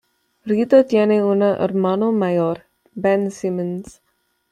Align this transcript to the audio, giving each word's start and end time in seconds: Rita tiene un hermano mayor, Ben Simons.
Rita 0.47 0.83
tiene 0.87 1.23
un 1.23 1.43
hermano 1.43 2.11
mayor, 2.11 2.63
Ben 2.95 3.29
Simons. 3.29 4.01